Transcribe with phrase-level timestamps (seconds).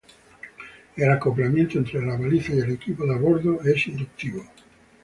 [0.95, 4.43] El acoplamiento entre la baliza y el equipo de a bordo es inductivo.